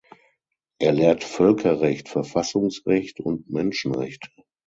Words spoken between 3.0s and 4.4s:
und Menschenrechte.